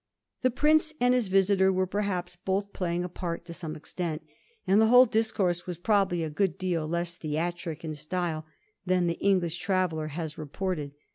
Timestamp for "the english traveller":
9.05-10.07